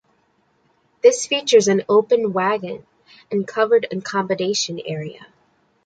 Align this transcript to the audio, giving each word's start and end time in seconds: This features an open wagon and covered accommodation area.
This 1.03 1.27
features 1.27 1.67
an 1.67 1.83
open 1.87 2.33
wagon 2.33 2.87
and 3.29 3.47
covered 3.47 3.85
accommodation 3.91 4.79
area. 4.83 5.27